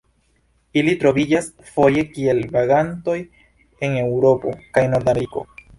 [0.81, 3.19] Ili troviĝas foje kiel vagantoj
[3.87, 5.51] en Eŭropo kaj Nordameriko.